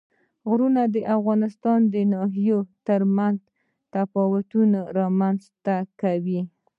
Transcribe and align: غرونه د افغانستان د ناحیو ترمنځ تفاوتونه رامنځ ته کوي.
غرونه 0.49 0.81
د 0.95 0.97
افغانستان 1.15 1.79
د 1.93 1.95
ناحیو 2.13 2.59
ترمنځ 2.87 3.37
تفاوتونه 3.93 4.79
رامنځ 4.99 5.41
ته 5.65 5.75
کوي. 6.01 6.41